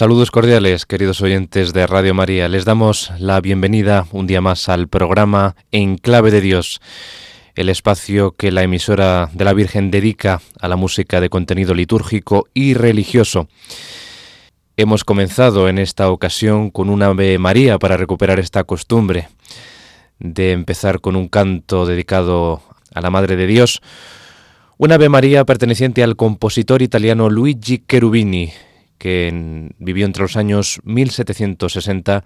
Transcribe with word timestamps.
Saludos 0.00 0.30
cordiales, 0.30 0.86
queridos 0.86 1.20
oyentes 1.20 1.74
de 1.74 1.86
Radio 1.86 2.14
María. 2.14 2.48
Les 2.48 2.64
damos 2.64 3.12
la 3.18 3.38
bienvenida 3.42 4.06
un 4.12 4.26
día 4.26 4.40
más 4.40 4.70
al 4.70 4.88
programa 4.88 5.56
En 5.72 5.98
Clave 5.98 6.30
de 6.30 6.40
Dios, 6.40 6.80
el 7.54 7.68
espacio 7.68 8.30
que 8.30 8.50
la 8.50 8.62
emisora 8.62 9.28
de 9.34 9.44
la 9.44 9.52
Virgen 9.52 9.90
dedica 9.90 10.40
a 10.58 10.68
la 10.68 10.76
música 10.76 11.20
de 11.20 11.28
contenido 11.28 11.74
litúrgico 11.74 12.48
y 12.54 12.72
religioso. 12.72 13.48
Hemos 14.78 15.04
comenzado 15.04 15.68
en 15.68 15.76
esta 15.76 16.08
ocasión 16.08 16.70
con 16.70 16.88
una 16.88 17.08
Ave 17.08 17.36
María 17.36 17.78
para 17.78 17.98
recuperar 17.98 18.40
esta 18.40 18.64
costumbre 18.64 19.28
de 20.18 20.52
empezar 20.52 21.02
con 21.02 21.14
un 21.14 21.28
canto 21.28 21.84
dedicado 21.84 22.62
a 22.94 23.02
la 23.02 23.10
Madre 23.10 23.36
de 23.36 23.46
Dios, 23.46 23.82
una 24.78 24.94
Ave 24.94 25.10
María 25.10 25.44
perteneciente 25.44 26.02
al 26.02 26.16
compositor 26.16 26.80
italiano 26.80 27.28
Luigi 27.28 27.84
Cherubini, 27.86 28.50
que 29.00 29.72
vivió 29.78 30.04
entre 30.04 30.22
los 30.22 30.36
años 30.36 30.78
1760 30.84 32.22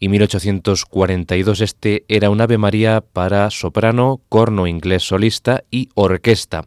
y 0.00 0.08
1842. 0.08 1.60
Este 1.60 2.04
era 2.08 2.30
un 2.30 2.40
Ave 2.40 2.58
María 2.58 3.00
para 3.00 3.48
soprano, 3.50 4.20
corno 4.28 4.66
inglés 4.66 5.04
solista 5.04 5.62
y 5.70 5.88
orquesta. 5.94 6.64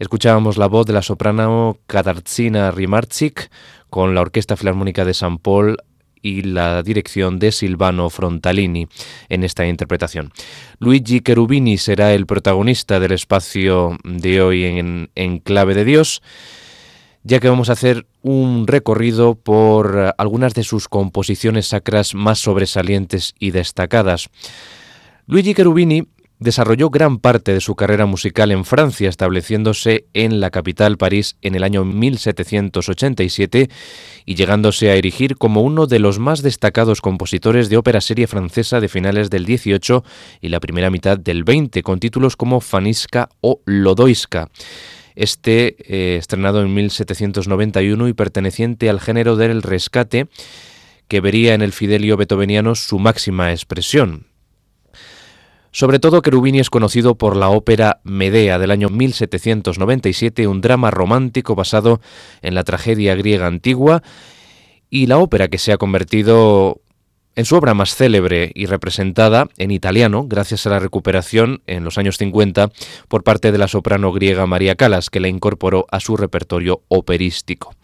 Escuchábamos 0.00 0.56
la 0.56 0.66
voz 0.66 0.84
de 0.86 0.94
la 0.94 1.02
soprano 1.02 1.78
Katarzyna 1.86 2.72
Rimarczyk 2.72 3.50
con 3.88 4.16
la 4.16 4.22
Orquesta 4.22 4.56
Filarmónica 4.56 5.04
de 5.04 5.14
San 5.14 5.38
Paul 5.38 5.76
y 6.20 6.42
la 6.42 6.82
dirección 6.82 7.38
de 7.38 7.52
Silvano 7.52 8.10
Frontalini 8.10 8.88
en 9.28 9.44
esta 9.44 9.66
interpretación. 9.66 10.32
Luigi 10.80 11.20
Cherubini 11.20 11.78
será 11.78 12.14
el 12.14 12.26
protagonista 12.26 12.98
del 12.98 13.12
espacio 13.12 13.96
de 14.02 14.42
hoy 14.42 14.64
en, 14.64 15.10
en 15.14 15.38
Clave 15.38 15.74
de 15.74 15.84
Dios 15.84 16.20
ya 17.24 17.40
que 17.40 17.48
vamos 17.48 17.68
a 17.68 17.74
hacer 17.74 18.06
un 18.22 18.66
recorrido 18.66 19.34
por 19.34 20.14
algunas 20.18 20.54
de 20.54 20.64
sus 20.64 20.88
composiciones 20.88 21.68
sacras 21.68 22.14
más 22.14 22.38
sobresalientes 22.40 23.34
y 23.38 23.50
destacadas. 23.50 24.28
Luigi 25.26 25.54
Cherubini 25.54 26.08
desarrolló 26.42 26.90
gran 26.90 27.18
parte 27.18 27.52
de 27.52 27.60
su 27.60 27.76
carrera 27.76 28.06
musical 28.06 28.50
en 28.50 28.64
Francia, 28.64 29.08
estableciéndose 29.08 30.06
en 30.12 30.40
la 30.40 30.50
capital 30.50 30.98
París 30.98 31.36
en 31.40 31.54
el 31.54 31.62
año 31.62 31.84
1787 31.84 33.70
y 34.26 34.34
llegándose 34.34 34.90
a 34.90 34.96
erigir 34.96 35.36
como 35.36 35.62
uno 35.62 35.86
de 35.86 36.00
los 36.00 36.18
más 36.18 36.42
destacados 36.42 37.00
compositores 37.00 37.68
de 37.68 37.76
ópera 37.76 38.00
serie 38.00 38.26
francesa 38.26 38.80
de 38.80 38.88
finales 38.88 39.30
del 39.30 39.44
18 39.44 40.04
y 40.40 40.48
la 40.48 40.60
primera 40.60 40.90
mitad 40.90 41.18
del 41.18 41.44
20, 41.44 41.82
con 41.82 42.00
títulos 42.00 42.36
como 42.36 42.60
Faniska 42.60 43.28
o 43.40 43.60
Lodoiska 43.64 44.48
este 45.14 46.16
estrenado 46.16 46.62
en 46.62 46.72
1791 46.74 48.08
y 48.08 48.12
perteneciente 48.12 48.90
al 48.90 49.00
género 49.00 49.36
del 49.36 49.62
rescate, 49.62 50.28
que 51.08 51.20
vería 51.20 51.54
en 51.54 51.62
el 51.62 51.72
Fidelio 51.72 52.16
beethoveniano 52.16 52.74
su 52.74 52.98
máxima 52.98 53.50
expresión. 53.50 54.26
Sobre 55.70 55.98
todo 55.98 56.20
Cherubini 56.20 56.60
es 56.60 56.68
conocido 56.68 57.14
por 57.14 57.34
la 57.34 57.48
ópera 57.48 58.00
Medea 58.04 58.58
del 58.58 58.70
año 58.70 58.90
1797, 58.90 60.46
un 60.46 60.60
drama 60.60 60.90
romántico 60.90 61.54
basado 61.54 62.02
en 62.42 62.54
la 62.54 62.62
tragedia 62.62 63.14
griega 63.14 63.46
antigua, 63.46 64.02
y 64.90 65.06
la 65.06 65.16
ópera 65.16 65.48
que 65.48 65.56
se 65.56 65.72
ha 65.72 65.78
convertido 65.78 66.82
en 67.34 67.44
su 67.44 67.56
obra 67.56 67.74
más 67.74 67.94
célebre 67.94 68.52
y 68.54 68.66
representada 68.66 69.48
en 69.56 69.70
italiano, 69.70 70.26
gracias 70.28 70.66
a 70.66 70.70
la 70.70 70.78
recuperación 70.78 71.62
en 71.66 71.84
los 71.84 71.98
años 71.98 72.18
50 72.18 72.70
por 73.08 73.22
parte 73.22 73.52
de 73.52 73.58
la 73.58 73.68
soprano 73.68 74.12
griega 74.12 74.46
María 74.46 74.74
Calas, 74.74 75.08
que 75.10 75.20
la 75.20 75.28
incorporó 75.28 75.86
a 75.90 76.00
su 76.00 76.16
repertorio 76.16 76.82
operístico. 76.88 77.74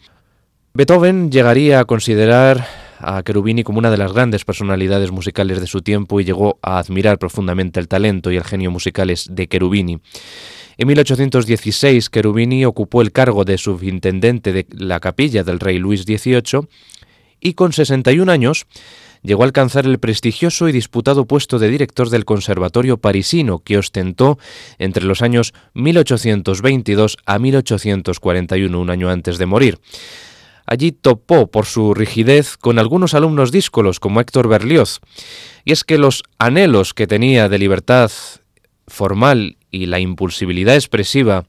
Beethoven 0.73 1.31
llegaría 1.31 1.79
a 1.79 1.85
considerar 1.85 2.67
a 2.99 3.23
Cherubini 3.23 3.63
como 3.63 3.79
una 3.79 3.89
de 3.89 3.97
las 3.97 4.13
grandes 4.13 4.45
personalidades 4.45 5.11
musicales 5.11 5.59
de 5.59 5.67
su 5.67 5.81
tiempo 5.81 6.19
y 6.19 6.25
llegó 6.25 6.59
a 6.61 6.77
admirar 6.77 7.17
profundamente 7.17 7.79
el 7.79 7.87
talento 7.87 8.31
y 8.31 8.37
el 8.37 8.43
genio 8.43 8.71
musicales 8.71 9.27
de 9.31 9.47
Cherubini. 9.47 9.99
En 10.77 10.87
1816, 10.87 12.09
Cherubini 12.11 12.65
ocupó 12.65 13.01
el 13.01 13.11
cargo 13.11 13.45
de 13.45 13.57
subintendente 13.57 14.53
de 14.53 14.65
la 14.71 14.99
capilla 14.99 15.43
del 15.43 15.59
rey 15.59 15.79
Luis 15.79 16.03
XVIII 16.03 16.67
y 17.41 17.53
con 17.53 17.73
61 17.73 18.31
años 18.31 18.65
llegó 19.21 19.43
a 19.43 19.45
alcanzar 19.45 19.85
el 19.85 19.99
prestigioso 19.99 20.67
y 20.67 20.71
disputado 20.71 21.25
puesto 21.25 21.59
de 21.59 21.69
director 21.69 22.09
del 22.09 22.25
Conservatorio 22.25 22.97
parisino 22.97 23.59
que 23.59 23.77
ostentó 23.77 24.37
entre 24.77 25.05
los 25.05 25.21
años 25.21 25.53
1822 25.73 27.17
a 27.25 27.39
1841, 27.39 28.79
un 28.79 28.89
año 28.89 29.09
antes 29.09 29.37
de 29.37 29.45
morir. 29.45 29.79
Allí 30.65 30.91
topó 30.91 31.47
por 31.47 31.65
su 31.65 31.93
rigidez 31.95 32.55
con 32.55 32.77
algunos 32.77 33.15
alumnos 33.15 33.51
díscolos 33.51 33.99
como 33.99 34.21
Héctor 34.21 34.47
Berlioz, 34.47 34.99
y 35.65 35.71
es 35.71 35.83
que 35.83 35.97
los 35.97 36.23
anhelos 36.37 36.93
que 36.93 37.07
tenía 37.07 37.49
de 37.49 37.57
libertad 37.57 38.11
formal 38.87 39.57
y 39.71 39.87
la 39.87 39.99
impulsibilidad 39.99 40.75
expresiva 40.75 41.45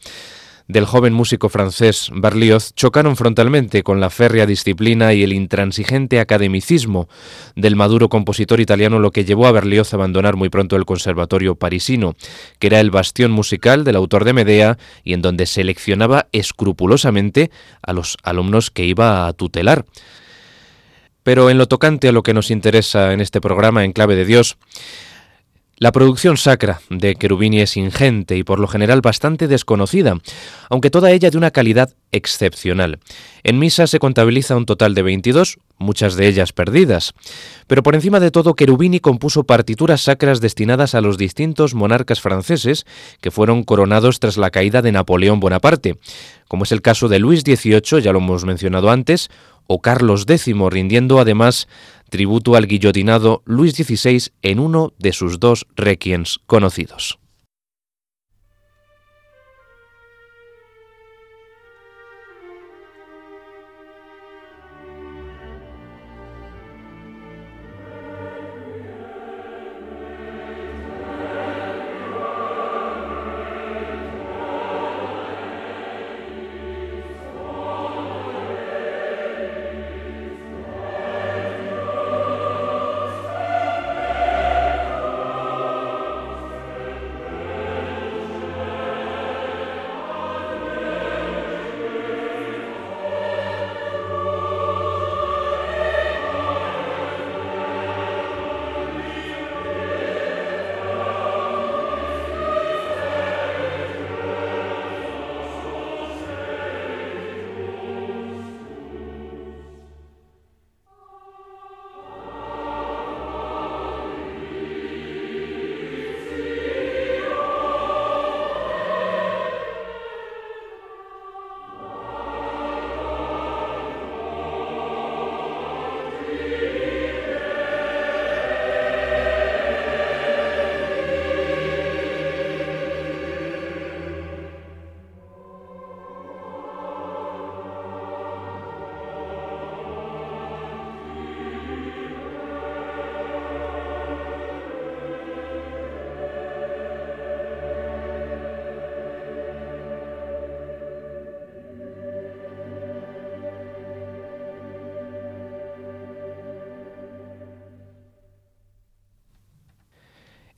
del 0.71 0.87
joven 0.87 1.13
músico 1.13 1.49
francés 1.49 2.11
Berlioz 2.15 2.73
chocaron 2.75 3.17
frontalmente 3.17 3.83
con 3.83 3.99
la 3.99 4.09
férrea 4.09 4.47
disciplina 4.47 5.13
y 5.13 5.25
el 5.25 5.33
intransigente 5.33 6.21
academicismo 6.21 7.09
del 7.57 7.75
maduro 7.75 8.09
compositor 8.09 8.61
italiano, 8.61 9.01
lo 9.01 9.11
que 9.11 9.25
llevó 9.25 9.47
a 9.47 9.53
Berlioz 9.53 9.93
a 9.93 9.97
abandonar 9.97 10.37
muy 10.37 10.49
pronto 10.49 10.77
el 10.77 10.85
conservatorio 10.85 11.57
parisino, 11.57 12.15
que 12.61 12.69
era 12.69 12.79
el 12.79 12.93
bastión 12.93 13.33
musical 13.33 13.83
del 13.83 13.97
autor 13.97 14.25
de 14.25 14.33
Medea 14.33 14.79
y 15.03 15.13
en 15.13 15.23
donde 15.23 15.47
seleccionaba 15.47 16.29
escrupulosamente 16.31 17.51
a 17.83 17.93
los 17.93 18.17
alumnos 18.23 18.71
que 18.71 18.85
iba 18.85 19.27
a 19.27 19.33
tutelar. 19.33 19.87
Pero 21.25 21.51
en 21.51 21.59
lo 21.59 21.67
tocante 21.67 22.09
a 22.09 22.13
lo 22.13 22.23
que 22.23 22.33
nos 22.33 22.51
interesa 22.51 23.13
en 23.13 23.21
este 23.21 23.41
programa 23.41 23.85
en 23.85 23.93
clave 23.93 24.15
de 24.15 24.25
Dios, 24.25 24.57
la 25.81 25.93
producción 25.93 26.37
sacra 26.37 26.83
de 26.91 27.15
Cherubini 27.15 27.63
es 27.63 27.79
ingente 27.79 28.37
y 28.37 28.45
por 28.45 28.61
lo 28.61 28.69
general 28.69 29.01
bastante 29.01 29.49
desconocida, 29.49 30.19
aunque 30.69 30.91
toda 30.91 31.11
ella 31.11 31.31
de 31.31 31.39
una 31.39 31.53
calidad 31.53 31.95
excepcional. 32.13 32.99
En 33.45 33.59
misa 33.59 33.87
se 33.87 33.99
contabiliza 33.99 34.57
un 34.57 34.67
total 34.67 34.95
de 34.95 35.01
22, 35.01 35.59
muchas 35.79 36.17
de 36.17 36.29
ellas 36.29 36.53
perdidas. 36.53 37.15
Pero 37.67 37.83
por 37.83 37.95
encima 37.95 38.21
de 38.21 38.31
todo, 38.31 38.55
Cherubini 38.55 39.01
compuso 39.01 39.45
partituras 39.45 40.03
sacras 40.03 40.43
destinadas 40.43 40.95
a 40.95 41.01
los 41.01 41.17
distintos 41.17 41.73
monarcas 41.73 42.21
franceses 42.21 42.85
que 43.23 43.31
fueron 43.31 43.63
coronados 43.63 44.21
tras 44.21 44.37
la 44.37 44.51
caída 44.51 44.83
de 44.83 44.93
Napoleón 44.93 45.41
Bonaparte, 45.41 45.97
como 46.47 46.65
es 46.65 46.73
el 46.73 46.83
caso 46.83 47.09
de 47.09 47.21
Luis 47.21 47.41
XVIII, 47.41 48.03
ya 48.03 48.13
lo 48.13 48.19
hemos 48.19 48.45
mencionado 48.45 48.91
antes, 48.91 49.31
o 49.73 49.81
Carlos 49.81 50.25
X, 50.27 50.53
rindiendo 50.69 51.21
además 51.21 51.69
tributo 52.09 52.57
al 52.57 52.67
guillotinado 52.67 53.45
Luis 53.45 53.73
XVI 53.75 54.33
en 54.43 54.59
uno 54.59 54.93
de 54.99 55.13
sus 55.13 55.39
dos 55.39 55.69
requiens 55.77 56.41
conocidos. 56.47 57.20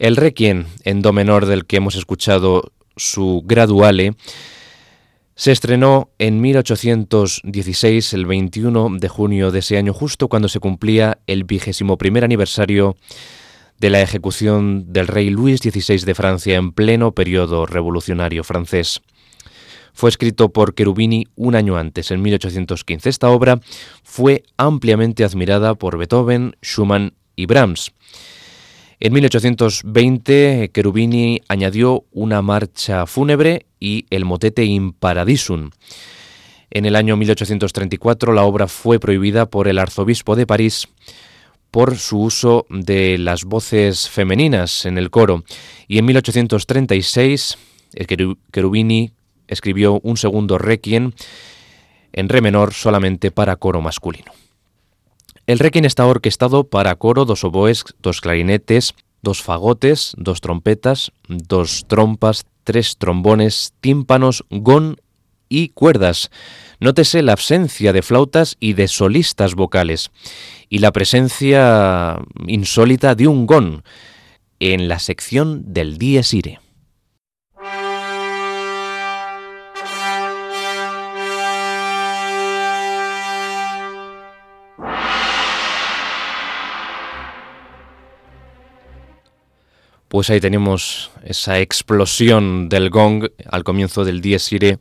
El 0.02 0.16
Requiem 0.16 0.66
en 0.82 1.00
do 1.00 1.12
menor 1.12 1.46
del 1.46 1.64
que 1.64 1.76
hemos 1.76 1.94
escuchado 1.94 2.72
su 2.96 3.44
graduale 3.46 4.16
se 5.36 5.52
estrenó 5.52 6.10
en 6.18 6.40
1816, 6.40 8.12
el 8.12 8.26
21 8.26 8.96
de 8.98 9.08
junio 9.08 9.52
de 9.52 9.60
ese 9.60 9.78
año, 9.78 9.94
justo 9.94 10.26
cuando 10.26 10.48
se 10.48 10.58
cumplía 10.58 11.18
el 11.28 11.44
vigésimo 11.44 11.98
primer 11.98 12.24
aniversario 12.24 12.96
de 13.78 13.90
la 13.90 14.02
ejecución 14.02 14.92
del 14.92 15.06
rey 15.06 15.30
Luis 15.30 15.60
XVI 15.60 16.04
de 16.04 16.16
Francia 16.16 16.56
en 16.56 16.72
pleno 16.72 17.12
periodo 17.12 17.64
revolucionario 17.64 18.42
francés. 18.42 19.02
Fue 19.92 20.10
escrito 20.10 20.52
por 20.52 20.74
Cherubini 20.74 21.28
un 21.36 21.54
año 21.54 21.76
antes, 21.76 22.10
en 22.10 22.22
1815. 22.22 23.08
Esta 23.08 23.30
obra 23.30 23.60
fue 24.02 24.42
ampliamente 24.56 25.22
admirada 25.22 25.76
por 25.76 25.96
Beethoven, 25.96 26.56
Schumann 26.60 27.14
y 27.36 27.46
Brahms. 27.46 27.92
En 29.04 29.14
1820, 29.14 30.70
Cherubini 30.72 31.42
añadió 31.48 32.04
una 32.12 32.40
marcha 32.40 33.04
fúnebre 33.06 33.66
y 33.80 34.06
el 34.10 34.24
motete 34.24 34.64
In 34.64 34.92
Paradisum. 34.92 35.70
En 36.70 36.84
el 36.84 36.94
año 36.94 37.16
1834 37.16 38.32
la 38.32 38.44
obra 38.44 38.68
fue 38.68 39.00
prohibida 39.00 39.46
por 39.46 39.66
el 39.66 39.80
arzobispo 39.80 40.36
de 40.36 40.46
París 40.46 40.86
por 41.72 41.96
su 41.96 42.20
uso 42.20 42.64
de 42.70 43.18
las 43.18 43.42
voces 43.42 44.08
femeninas 44.08 44.86
en 44.86 44.98
el 44.98 45.10
coro 45.10 45.42
y 45.88 45.98
en 45.98 46.04
1836 46.04 47.58
Cherubini 48.52 49.10
escribió 49.48 49.98
un 50.04 50.16
segundo 50.16 50.58
requiem 50.58 51.10
en 52.12 52.28
re 52.28 52.40
menor 52.40 52.72
solamente 52.72 53.32
para 53.32 53.56
coro 53.56 53.80
masculino. 53.80 54.30
El 55.52 55.58
requiem 55.58 55.84
está 55.84 56.06
orquestado 56.06 56.64
para 56.64 56.96
coro, 56.96 57.26
dos 57.26 57.44
oboes, 57.44 57.84
dos 58.00 58.22
clarinetes, 58.22 58.94
dos 59.20 59.42
fagotes, 59.42 60.14
dos 60.16 60.40
trompetas, 60.40 61.12
dos 61.28 61.84
trompas, 61.86 62.46
tres 62.64 62.96
trombones, 62.96 63.74
tímpanos, 63.82 64.46
gon 64.48 64.96
y 65.50 65.68
cuerdas. 65.68 66.30
Nótese 66.80 67.20
la 67.20 67.32
ausencia 67.32 67.92
de 67.92 68.00
flautas 68.00 68.56
y 68.60 68.72
de 68.72 68.88
solistas 68.88 69.54
vocales 69.54 70.10
y 70.70 70.78
la 70.78 70.90
presencia 70.90 72.18
insólita 72.46 73.14
de 73.14 73.28
un 73.28 73.44
gon 73.44 73.84
en 74.58 74.88
la 74.88 75.00
sección 75.00 75.74
del 75.74 75.98
dies 75.98 76.32
irae. 76.32 76.61
Pues 90.12 90.28
ahí 90.28 90.40
tenemos 90.40 91.10
esa 91.24 91.58
explosión 91.60 92.68
del 92.68 92.90
gong 92.90 93.30
al 93.50 93.64
comienzo 93.64 94.04
del 94.04 94.20
Dies 94.20 94.52
Irae 94.52 94.78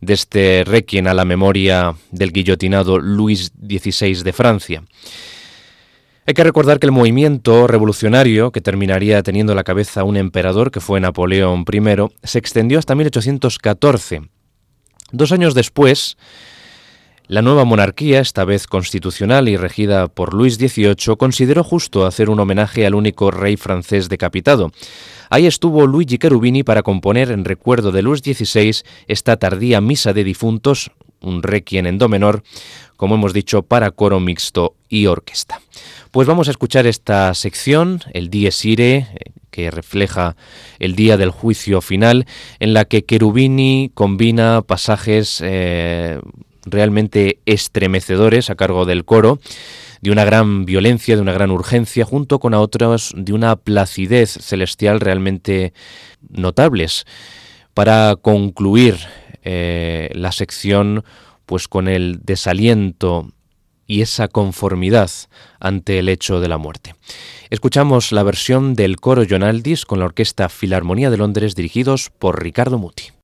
de 0.00 0.12
este 0.12 0.64
requiem 0.66 1.06
a 1.06 1.14
la 1.14 1.24
memoria 1.24 1.94
del 2.10 2.32
guillotinado 2.32 2.98
Luis 2.98 3.52
XVI 3.52 4.24
de 4.24 4.32
Francia. 4.32 4.82
Hay 6.26 6.34
que 6.34 6.42
recordar 6.42 6.80
que 6.80 6.86
el 6.86 6.92
movimiento 6.92 7.68
revolucionario, 7.68 8.50
que 8.50 8.60
terminaría 8.60 9.22
teniendo 9.22 9.54
la 9.54 9.62
cabeza 9.62 10.02
un 10.02 10.16
emperador 10.16 10.72
que 10.72 10.80
fue 10.80 10.98
Napoleón 10.98 11.64
I, 11.72 12.08
se 12.24 12.40
extendió 12.40 12.80
hasta 12.80 12.96
1814. 12.96 14.22
Dos 15.12 15.30
años 15.30 15.54
después, 15.54 16.18
la 17.28 17.42
nueva 17.42 17.64
monarquía, 17.64 18.20
esta 18.20 18.44
vez 18.44 18.66
constitucional 18.66 19.48
y 19.48 19.56
regida 19.58 20.08
por 20.08 20.32
Luis 20.32 20.56
XVIII, 20.56 21.16
consideró 21.18 21.62
justo 21.62 22.06
hacer 22.06 22.30
un 22.30 22.40
homenaje 22.40 22.86
al 22.86 22.94
único 22.94 23.30
rey 23.30 23.56
francés 23.56 24.08
decapitado. 24.08 24.72
Ahí 25.28 25.46
estuvo 25.46 25.86
Luigi 25.86 26.16
Cherubini 26.16 26.62
para 26.62 26.82
componer 26.82 27.30
en 27.30 27.44
recuerdo 27.44 27.92
de 27.92 28.00
Luis 28.00 28.20
XVI 28.20 28.82
esta 29.06 29.36
tardía 29.36 29.82
misa 29.82 30.14
de 30.14 30.24
difuntos, 30.24 30.90
un 31.20 31.42
requiem 31.42 31.86
en 31.86 31.98
do 31.98 32.08
menor, 32.08 32.42
como 32.96 33.16
hemos 33.16 33.34
dicho, 33.34 33.62
para 33.62 33.90
coro 33.90 34.20
mixto 34.20 34.74
y 34.88 35.06
orquesta. 35.06 35.60
Pues 36.10 36.26
vamos 36.26 36.48
a 36.48 36.52
escuchar 36.52 36.86
esta 36.86 37.34
sección, 37.34 38.00
el 38.14 38.30
Dies 38.30 38.64
Irae, 38.64 39.06
que 39.50 39.70
refleja 39.70 40.36
el 40.78 40.94
día 40.94 41.16
del 41.18 41.30
juicio 41.30 41.82
final, 41.82 42.26
en 42.58 42.72
la 42.72 42.86
que 42.86 43.04
Cherubini 43.04 43.90
combina 43.92 44.62
pasajes 44.62 45.42
eh, 45.44 46.20
realmente 46.70 47.40
estremecedores 47.46 48.50
a 48.50 48.54
cargo 48.54 48.84
del 48.84 49.04
coro, 49.04 49.40
de 50.00 50.10
una 50.10 50.24
gran 50.24 50.64
violencia, 50.64 51.16
de 51.16 51.22
una 51.22 51.32
gran 51.32 51.50
urgencia, 51.50 52.04
junto 52.04 52.38
con 52.38 52.54
a 52.54 52.60
otros 52.60 53.12
de 53.16 53.32
una 53.32 53.56
placidez 53.56 54.30
celestial 54.30 55.00
realmente 55.00 55.72
notables. 56.28 57.04
Para 57.74 58.16
concluir 58.16 58.96
eh, 59.42 60.10
la 60.14 60.32
sección 60.32 61.04
pues 61.46 61.68
con 61.68 61.88
el 61.88 62.20
desaliento 62.22 63.32
y 63.86 64.02
esa 64.02 64.28
conformidad 64.28 65.10
ante 65.58 65.98
el 65.98 66.08
hecho 66.08 66.40
de 66.40 66.48
la 66.48 66.58
muerte. 66.58 66.94
Escuchamos 67.50 68.12
la 68.12 68.22
versión 68.22 68.74
del 68.74 69.00
coro 69.00 69.24
Jonaldis 69.28 69.86
con 69.86 69.98
la 69.98 70.04
Orquesta 70.04 70.50
Filarmonía 70.50 71.10
de 71.10 71.16
Londres 71.16 71.54
dirigidos 71.54 72.10
por 72.10 72.42
Ricardo 72.42 72.78
Muti. 72.78 73.17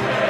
Hey! 0.00 0.27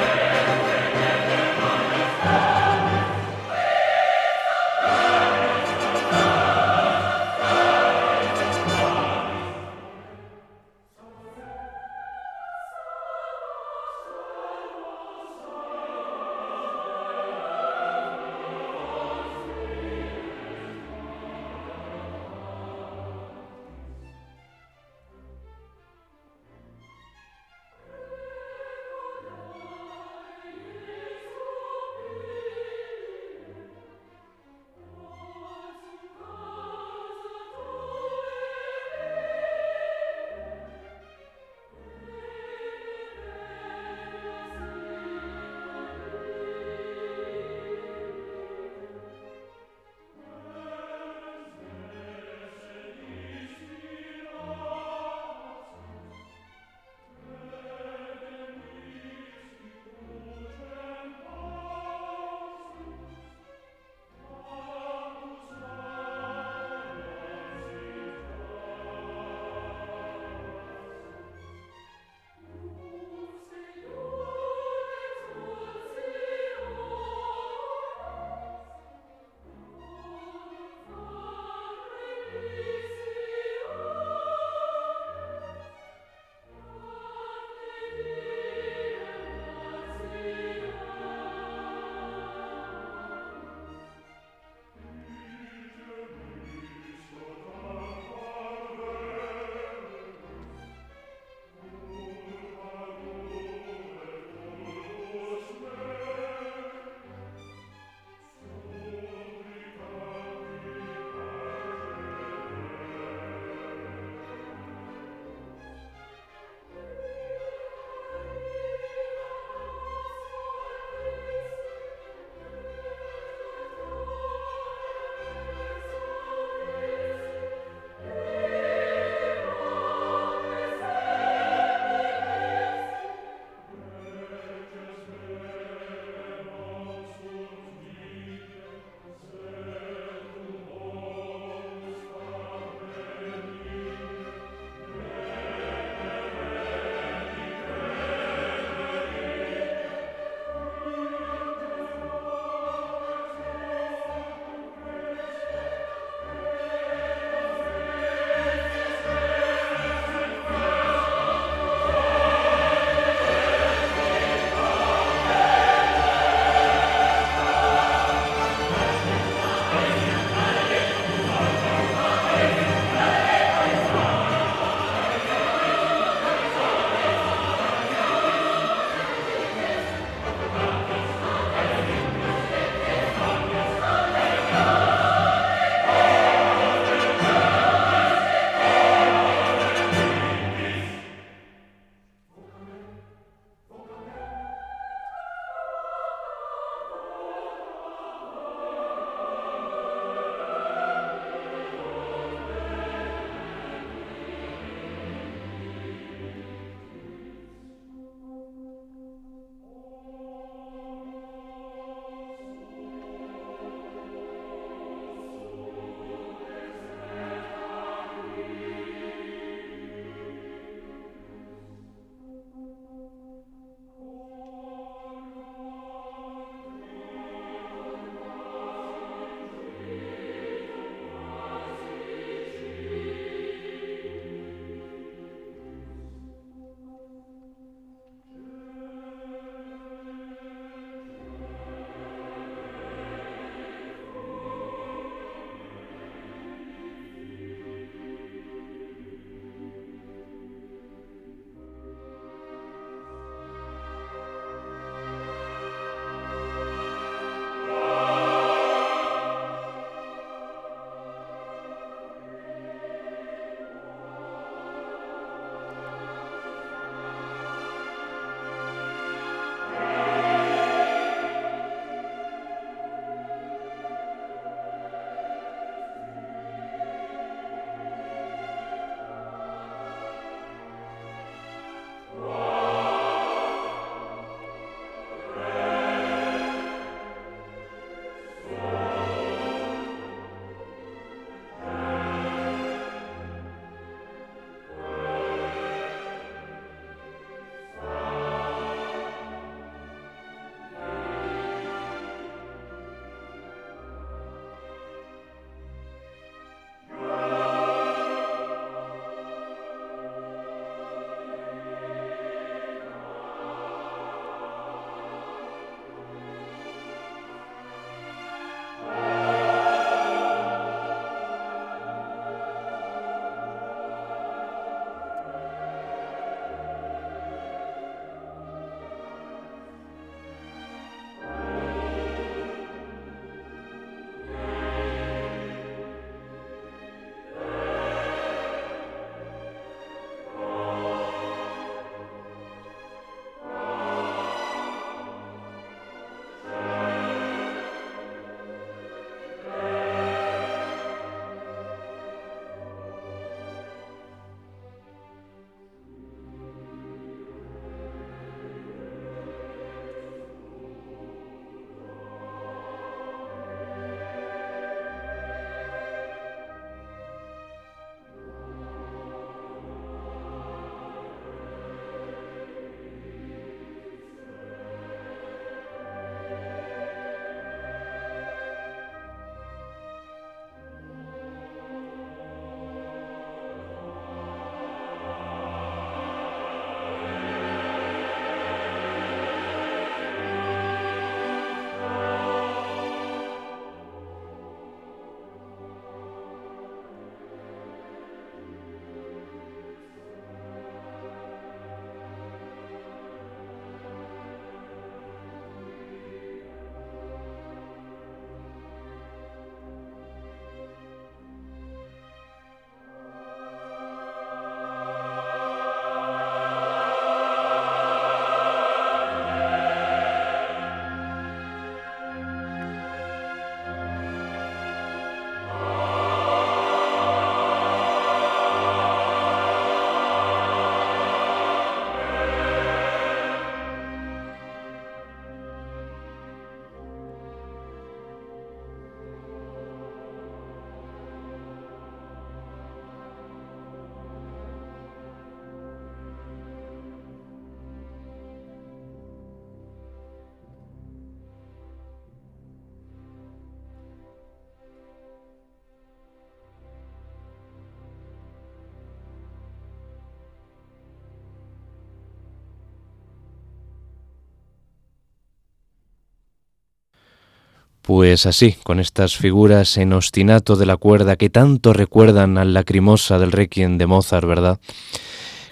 Pues 467.81 468.25
así, 468.25 468.55
con 468.63 468.79
estas 468.79 469.15
figuras 469.15 469.77
en 469.77 469.93
ostinato 469.93 470.55
de 470.55 470.65
la 470.65 470.77
cuerda 470.77 471.15
que 471.15 471.29
tanto 471.29 471.73
recuerdan 471.73 472.37
al 472.37 472.53
lacrimosa 472.53 473.17
del 473.17 473.31
Requiem 473.31 473.77
de 473.77 473.87
Mozart, 473.87 474.27
¿verdad? 474.27 474.59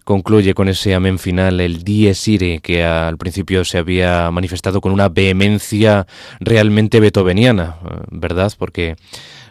Concluye 0.04 0.54
con 0.54 0.70
ese 0.70 0.96
amén 0.96 1.20
final 1.20 1.60
el 1.60 1.84
Dies 1.84 2.28
Irae 2.28 2.62
que 2.62 2.86
al 2.86 3.18
principio 3.18 3.66
se 3.66 3.78
había 3.78 4.32
manifestado 4.32 4.80
con 4.80 4.94
una 4.94 5.10
vehemencia 5.10 6.08
realmente 6.40 7.00
beethoveniana, 7.00 7.78
¿verdad? 8.10 8.54
Porque 8.58 8.96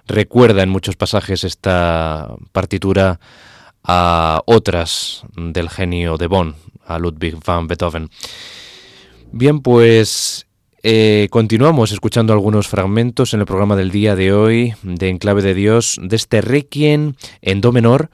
recuerda 0.07 0.63
en 0.63 0.71
muchos 0.71 0.97
pasajes 0.97 1.45
esta 1.45 2.35
partitura 2.53 3.21
a 3.85 4.43
otras 4.47 5.25
del 5.37 5.69
genio 5.69 6.17
de 6.17 6.27
Bonn, 6.27 6.55
a 6.87 6.99
Ludwig 6.99 7.37
van 7.45 7.67
Beethoven. 7.67 8.09
Bien, 9.33 9.61
pues 9.61 10.46
eh, 10.83 11.29
continuamos 11.31 11.93
escuchando 11.93 12.33
algunos 12.33 12.69
fragmentos 12.69 13.35
en 13.35 13.41
el 13.41 13.47
programa 13.47 13.77
del 13.77 13.91
día 13.91 14.15
de 14.15 14.33
hoy 14.33 14.75
de 14.83 15.09
Enclave 15.09 15.43
de 15.43 15.55
Dios 15.55 15.99
de 16.01 16.17
este 16.17 16.41
Requiem 16.41 17.15
en 17.43 17.61
Do 17.61 17.73
menor, 17.73 18.11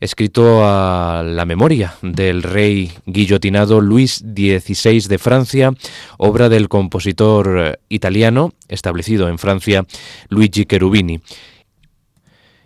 escrito 0.00 0.62
a 0.64 1.22
la 1.24 1.44
memoria 1.44 1.94
del 2.02 2.42
rey 2.42 2.92
guillotinado 3.06 3.80
Luis 3.80 4.16
XVI 4.18 5.08
de 5.08 5.18
Francia, 5.18 5.72
obra 6.18 6.48
del 6.48 6.68
compositor 6.68 7.78
italiano 7.88 8.52
establecido 8.68 9.28
en 9.28 9.38
Francia 9.38 9.86
Luigi 10.28 10.64
Cherubini. 10.64 11.20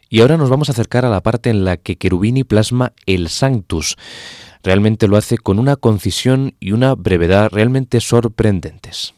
Y 0.09 0.22
ahora 0.22 0.37
nos 0.37 0.50
vamos 0.50 0.68
a 0.68 0.72
acercar 0.72 1.04
a 1.04 1.11
la 1.11 1.22
parte 1.22 1.50
en 1.50 1.64
la 1.64 1.76
que 1.76 1.96
Cherubini 1.96 2.42
plasma 2.42 2.92
el 3.06 3.28
Sanctus. 3.28 3.96
Realmente 4.62 5.09
lo 5.09 5.16
hace 5.16 5.38
con 5.38 5.59
una 5.59 5.77
concisión 5.77 6.55
y 6.61 6.73
una 6.73 6.94
brevedad 6.94 7.49
realmente 7.51 8.01
sorprendentes. 8.01 9.14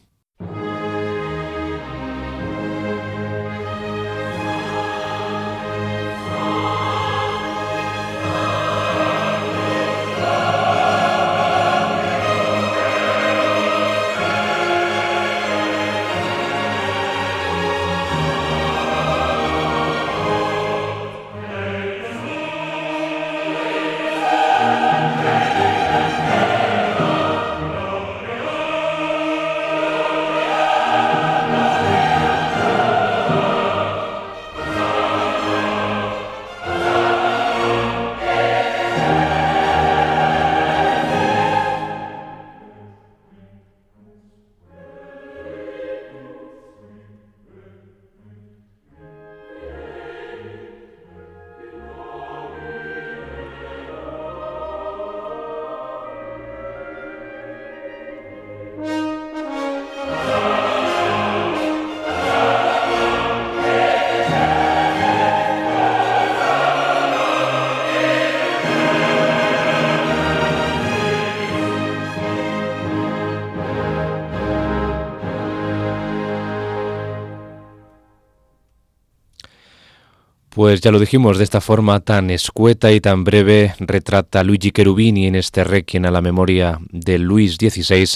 Pues 80.63 80.79
ya 80.79 80.93
lo 80.93 80.99
dijimos, 80.99 81.37
de 81.37 81.43
esta 81.43 81.59
forma 81.59 81.99
tan 81.99 82.29
escueta 82.29 82.93
y 82.93 83.01
tan 83.01 83.25
breve 83.25 83.75
retrata 83.79 84.45
Luigi 84.45 84.71
Cherubini 84.71 85.27
en 85.27 85.35
este 85.35 85.65
requiem 85.65 86.05
a 86.05 86.09
la 86.09 86.21
memoria 86.21 86.79
de 86.89 87.19
Luis 87.19 87.55
XVI 87.55 88.07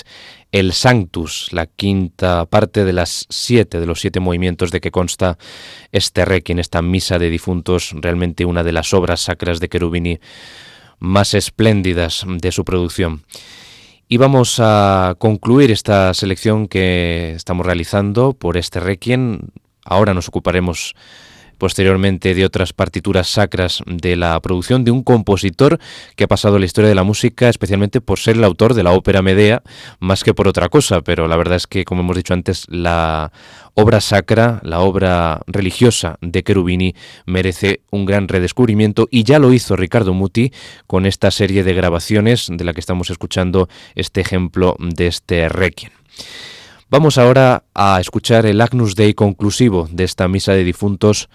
el 0.54 0.72
Sanctus, 0.72 1.50
la 1.52 1.66
quinta 1.66 2.46
parte 2.46 2.86
de 2.86 2.94
las 2.94 3.26
siete, 3.28 3.82
de 3.82 3.86
los 3.86 4.00
siete 4.00 4.22
movimientos 4.22 4.72
de 4.72 4.80
que 4.80 4.92
consta 4.92 5.38
este 5.92 6.24
requiem, 6.24 6.60
esta 6.60 6.82
misa 6.82 7.20
de 7.20 7.30
difuntos, 7.30 7.92
realmente 8.00 8.46
una 8.46 8.64
de 8.64 8.72
las 8.72 8.94
obras 8.94 9.20
sacras 9.20 9.60
de 9.60 9.68
Cherubini 9.68 10.20
más 11.00 11.34
espléndidas 11.34 12.24
de 12.26 12.54
su 12.54 12.64
producción. 12.64 13.26
Y 14.08 14.16
vamos 14.16 14.62
a 14.62 15.16
concluir 15.20 15.70
esta 15.70 16.14
selección 16.14 16.70
que 16.70 17.34
estamos 17.36 17.66
realizando 17.66 18.32
por 18.32 18.56
este 18.56 18.80
requiem. 18.80 19.50
Ahora 19.84 20.14
nos 20.14 20.30
ocuparemos 20.30 20.96
posteriormente 21.58 22.34
de 22.34 22.46
otras 22.46 22.74
partituras 22.74 23.28
sacras 23.28 23.82
de 23.86 24.16
la 24.16 24.40
producción 24.40 24.84
de 24.84 24.92
un 24.92 25.04
compositor 25.04 25.80
que 26.16 26.24
ha 26.24 26.28
pasado 26.28 26.60
la 26.60 26.66
historia 26.66 26.90
de 26.90 26.96
la 26.96 27.04
música 27.04 27.50
especialmente 27.50 28.02
por 28.02 28.20
ser 28.20 28.38
el 28.38 28.44
autor 28.44 28.74
de 28.74 28.84
la 28.84 28.92
ópera 28.92 29.22
Medea, 29.22 29.62
más 30.00 30.24
que 30.24 30.34
por 30.34 30.48
otra 30.48 30.70
cosa, 30.70 31.02
pero 31.02 31.28
la 31.28 31.38
verdad 31.38 31.58
es 31.58 31.68
que, 31.68 31.86
como 31.86 32.02
hemos 32.02 32.16
dicho 32.16 32.34
antes, 32.34 32.66
la 32.70 33.32
obra 33.74 34.02
sacra, 34.02 34.60
la 34.64 34.80
obra 34.80 35.42
religiosa 35.48 36.18
de 36.22 36.44
Cherubini 36.44 36.96
merece 37.26 37.82
un 37.92 38.06
gran 38.06 38.28
redescubrimiento 38.28 39.08
y 39.12 39.24
ya 39.24 39.40
lo 39.40 39.54
hizo 39.54 39.76
Ricardo 39.76 40.14
Muti 40.14 40.52
con 40.88 41.06
esta 41.06 41.32
serie 41.32 41.64
de 41.64 41.74
grabaciones 41.74 42.48
de 42.50 42.64
la 42.64 42.74
que 42.74 42.80
estamos 42.80 43.10
escuchando 43.10 43.70
este 43.96 44.22
ejemplo 44.22 44.76
de 44.80 45.08
este 45.08 45.50
Requiem. 45.50 45.92
Vamos 46.90 47.18
ahora 47.18 47.66
a 47.74 48.00
escuchar 48.00 48.46
el 48.46 48.62
Agnus 48.62 48.96
Dei 48.96 49.14
conclusivo 49.14 49.90
de 49.92 50.06
esta 50.06 50.30
misa 50.30 50.54
de 50.54 50.64
difuntos, 50.64 51.28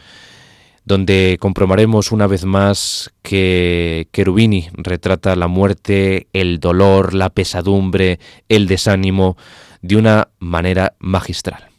donde 0.86 1.36
comprobaremos 1.38 2.10
una 2.10 2.26
vez 2.26 2.46
más 2.46 3.12
que 3.20 4.08
Cherubini 4.14 4.70
retrata 4.72 5.36
la 5.36 5.48
muerte, 5.48 6.28
el 6.32 6.58
dolor, 6.58 7.12
la 7.12 7.28
pesadumbre, 7.28 8.18
el 8.48 8.66
desánimo 8.66 9.36
de 9.82 9.96
una 9.96 10.28
manera 10.38 10.94
magistral. 11.00 11.71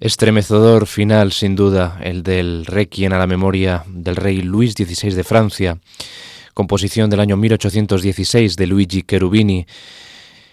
Estremecedor 0.00 0.86
final, 0.86 1.30
sin 1.30 1.54
duda, 1.54 1.98
el 2.02 2.22
del 2.22 2.64
Requiem 2.64 3.12
a 3.12 3.18
la 3.18 3.26
memoria 3.26 3.84
del 3.86 4.16
rey 4.16 4.40
Luis 4.40 4.72
XVI 4.72 5.12
de 5.12 5.24
Francia, 5.24 5.78
composición 6.54 7.10
del 7.10 7.20
año 7.20 7.36
1816 7.36 8.56
de 8.56 8.66
Luigi 8.66 9.02
Cherubini, 9.02 9.66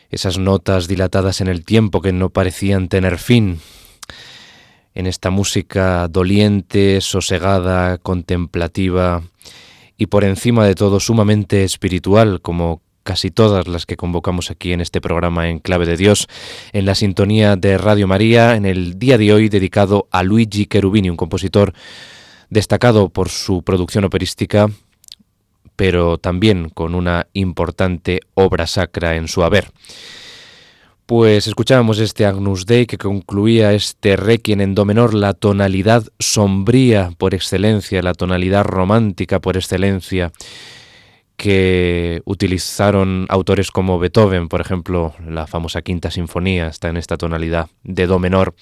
esas 0.10 0.38
notas 0.38 0.90
dilatadas 0.90 1.40
en 1.40 1.48
el 1.48 1.64
tiempo 1.64 2.02
que 2.02 2.12
no 2.12 2.30
parecían 2.30 2.90
tener 2.90 3.18
fin, 3.20 3.62
en 4.94 5.08
esta 5.08 5.30
música 5.30 6.10
doliente, 6.10 7.00
sosegada, 7.00 8.00
contemplativa 8.00 9.24
y 9.96 10.08
por 10.08 10.26
encima 10.26 10.66
de 10.66 10.76
todo 10.76 11.00
sumamente 11.00 11.64
espiritual, 11.64 12.42
como 12.42 12.82
casi 13.08 13.32
todas 13.32 13.70
las 13.70 13.86
que 13.86 13.96
convocamos 13.96 14.52
aquí 14.52 14.74
en 14.74 14.82
este 14.82 15.00
programa 15.00 15.48
en 15.48 15.60
Clave 15.60 15.86
de 15.86 15.96
Dios, 15.96 16.28
en 16.74 16.86
la 16.86 16.94
sintonía 16.94 17.56
de 17.56 17.78
Radio 17.78 18.06
María, 18.06 18.58
en 18.58 18.66
el 18.66 19.00
día 19.00 19.18
de 19.18 19.32
hoy 19.32 19.48
dedicado 19.48 20.10
a 20.12 20.24
Luigi 20.24 20.66
Cherubini, 20.66 21.10
un 21.10 21.16
compositor 21.16 21.72
destacado 22.50 23.08
por 23.08 23.30
su 23.30 23.64
producción 23.64 24.04
operística, 24.04 24.68
pero 25.78 26.18
también 26.18 26.68
con 26.68 26.96
una 26.96 27.28
importante 27.32 28.20
obra 28.34 28.68
sacra 28.68 29.16
en 29.16 29.30
su 29.30 29.42
haber. 29.42 29.72
Pues 31.06 31.48
escuchábamos 31.48 32.00
este 32.00 32.26
Agnus 32.26 32.66
Dei 32.66 32.88
que 32.88 32.98
concluía 32.98 33.72
este 33.72 34.18
Requiem 34.18 34.60
en 34.60 34.76
do 34.76 34.84
menor, 34.84 35.14
la 35.14 35.34
tonalidad 35.34 36.04
sombría 36.20 37.12
por 37.18 37.34
excelencia, 37.34 38.02
la 38.02 38.14
tonalidad 38.14 38.66
romántica 38.66 39.40
por 39.40 39.56
excelencia, 39.56 40.34
que 41.38 42.22
utilizaron 42.26 43.28
autores 43.30 43.72
como 43.72 44.00
Beethoven, 44.00 44.50
por 44.50 44.60
ejemplo, 44.60 45.14
la 45.26 45.46
famosa 45.46 45.84
Quinta 45.84 46.10
Sinfonía 46.10 46.68
está 46.68 46.90
en 46.90 46.98
esta 46.98 47.16
tonalidad 47.16 47.70
de 47.84 48.08
Do 48.08 48.18
menor. 48.20 48.56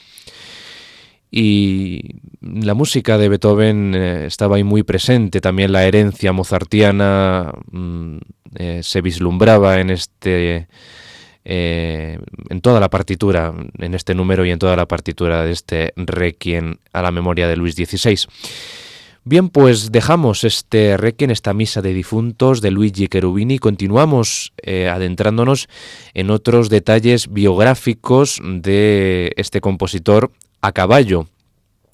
Y 1.31 2.21
la 2.41 2.73
música 2.73 3.17
de 3.17 3.29
Beethoven 3.29 3.93
eh, 3.95 4.25
estaba 4.25 4.57
ahí 4.57 4.63
muy 4.63 4.83
presente, 4.83 5.41
también 5.41 5.71
la 5.71 5.85
herencia 5.85 6.33
mozartiana 6.33 7.51
mm, 7.71 8.17
eh, 8.57 8.79
se 8.83 9.01
vislumbraba 9.01 9.79
en 9.79 9.89
este 9.89 10.67
eh, 11.47 12.19
en 12.49 12.61
toda 12.61 12.79
la 12.79 12.89
partitura, 12.89 13.53
en 13.77 13.93
este 13.93 14.15
número 14.15 14.45
y 14.45 14.51
en 14.51 14.59
toda 14.59 14.75
la 14.75 14.87
partitura 14.87 15.43
de 15.43 15.51
este 15.51 15.93
Requiem 15.95 16.75
a 16.91 17.01
la 17.01 17.11
memoria 17.11 17.47
de 17.47 17.55
Luis 17.55 17.75
XVI. 17.75 18.27
Bien, 19.27 19.49
pues 19.49 19.91
dejamos 19.91 20.43
este 20.43 20.97
requiem, 20.97 21.31
esta 21.31 21.55
misa 21.55 21.81
de 21.81 21.95
difuntos 21.95 22.61
de 22.61 22.69
Luigi 22.69 23.07
Cherubini 23.07 23.55
y 23.55 23.57
continuamos 23.57 24.53
eh, 24.61 24.87
adentrándonos 24.87 25.67
en 26.13 26.29
otros 26.29 26.69
detalles 26.69 27.33
biográficos 27.33 28.39
de 28.43 29.33
este 29.35 29.61
compositor 29.61 30.31
a 30.61 30.73
caballo 30.73 31.25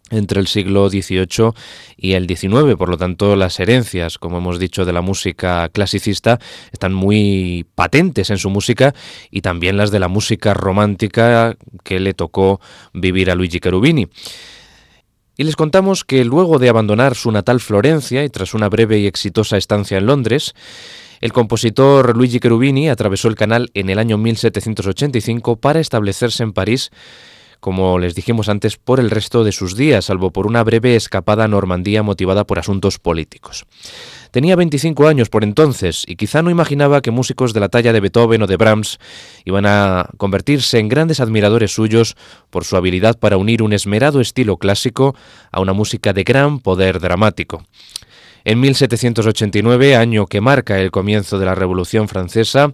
entre 0.10 0.42
el 0.42 0.48
siglo 0.48 0.90
XVIII 0.90 1.54
y 1.96 2.16
el 2.16 2.28
XIX. 2.28 2.76
Por 2.78 2.90
lo 2.90 2.98
tanto, 2.98 3.38
las 3.38 3.62
herencias, 3.62 4.18
como 4.18 4.40
hemos 4.40 4.60
dicho, 4.60 4.84
de 4.84 4.92
la 4.92 5.02
música 5.02 5.70
clasicista 5.70 6.38
están 6.74 6.92
muy 6.94 7.66
patentes 7.76 8.30
en 8.30 8.40
su 8.40 8.50
música 8.50 8.94
y 9.30 9.40
también 9.40 9.78
las 9.78 9.90
de 9.90 10.02
la 10.02 10.10
música 10.10 10.54
romántica 10.54 11.56
que 11.86 12.02
le 12.02 12.14
tocó 12.14 12.60
vivir 12.94 13.32
a 13.32 13.36
Luigi 13.36 13.62
Cherubini. 13.62 14.10
Y 15.38 15.44
les 15.44 15.56
contamos 15.56 16.04
que 16.04 16.26
luego 16.26 16.60
de 16.60 16.70
abandonar 16.70 17.16
su 17.16 17.32
natal 17.32 17.60
Florencia 17.60 18.24
y 18.24 18.30
tras 18.30 18.54
una 18.54 18.70
breve 18.70 19.00
y 19.00 19.08
exitosa 19.08 19.58
estancia 19.58 19.98
en 19.98 20.06
Londres, 20.06 20.54
el 21.22 21.34
compositor 21.34 22.18
Luigi 22.18 22.40
Cherubini 22.40 22.90
atravesó 22.90 23.28
el 23.28 23.36
canal 23.36 23.70
en 23.74 23.90
el 23.90 24.00
año 24.00 24.18
1785 24.18 25.56
para 25.56 25.80
establecerse 25.80 26.44
en 26.44 26.52
París, 26.52 26.92
como 27.62 28.00
les 28.00 28.16
dijimos 28.16 28.50
antes, 28.50 28.76
por 28.76 29.00
el 29.00 29.12
resto 29.12 29.44
de 29.46 29.52
sus 29.52 29.78
días, 29.78 30.06
salvo 30.06 30.32
por 30.32 30.48
una 30.48 30.64
breve 30.64 30.96
escapada 30.96 31.46
a 31.46 31.48
Normandía 31.48 32.04
motivada 32.04 32.44
por 32.44 32.60
asuntos 32.60 32.98
políticos. 33.00 33.66
Tenía 34.32 34.56
25 34.56 35.08
años 35.08 35.30
por 35.30 35.44
entonces 35.44 36.04
y 36.08 36.16
quizá 36.16 36.42
no 36.42 36.50
imaginaba 36.50 37.02
que 37.02 37.12
músicos 37.12 37.54
de 37.54 37.60
la 37.60 37.70
talla 37.70 37.94
de 37.94 38.00
Beethoven 38.00 38.42
o 38.42 38.48
de 38.48 38.58
Brahms 38.58 38.98
iban 39.46 39.66
a 39.68 40.10
convertirse 40.18 40.80
en 40.80 40.90
grandes 40.90 41.20
admiradores 41.20 41.72
suyos 41.72 42.16
por 42.50 42.66
su 42.66 42.78
habilidad 42.78 43.20
para 43.20 43.38
unir 43.38 43.62
un 43.62 43.74
esmerado 43.74 44.22
estilo 44.22 44.58
clásico 44.58 45.16
a 45.52 45.62
una 45.62 45.74
música 45.74 46.14
de 46.14 46.24
gran 46.24 46.60
poder 46.60 47.00
dramático. 47.00 47.64
En 48.44 48.60
1789, 48.60 49.96
año 49.96 50.26
que 50.26 50.42
marca 50.42 50.80
el 50.80 50.90
comienzo 50.90 51.38
de 51.38 51.46
la 51.46 51.54
Revolución 51.54 52.08
Francesa, 52.08 52.74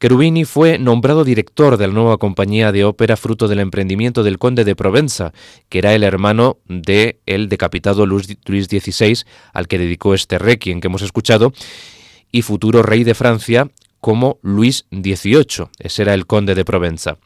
Cherubini 0.00 0.44
fue 0.44 0.78
nombrado 0.78 1.24
director 1.24 1.78
de 1.78 1.86
la 1.86 1.92
nueva 1.92 2.18
compañía 2.18 2.70
de 2.70 2.84
ópera 2.84 3.16
fruto 3.16 3.48
del 3.48 3.60
emprendimiento 3.60 4.22
del 4.22 4.38
conde 4.38 4.64
de 4.64 4.76
Provenza, 4.76 5.32
que 5.68 5.78
era 5.78 5.94
el 5.94 6.04
hermano 6.04 6.58
de 6.68 7.18
el 7.24 7.48
decapitado 7.48 8.04
Luis 8.04 8.26
XVI, 8.26 9.24
al 9.52 9.68
que 9.68 9.78
dedicó 9.78 10.14
este 10.14 10.38
requiem 10.38 10.80
que 10.80 10.88
hemos 10.88 11.02
escuchado, 11.02 11.52
y 12.30 12.42
futuro 12.42 12.82
rey 12.82 13.04
de 13.04 13.14
Francia 13.14 13.70
como 14.00 14.38
Luis 14.42 14.84
XVIII. 14.90 15.68
Ese 15.78 16.02
era 16.02 16.14
el 16.14 16.26
conde 16.26 16.54
de 16.54 16.64
Provenza. 16.64 17.16